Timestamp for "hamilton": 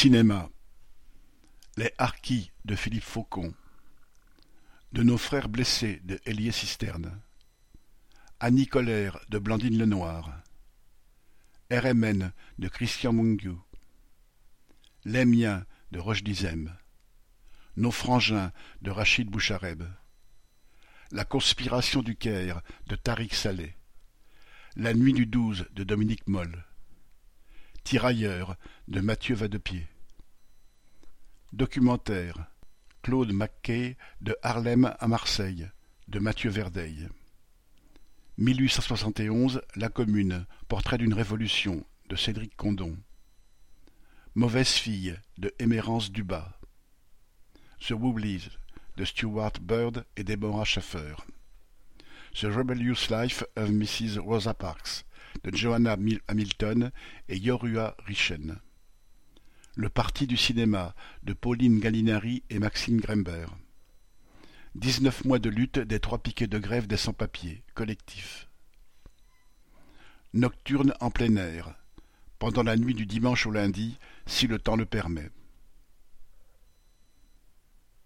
56.28-56.90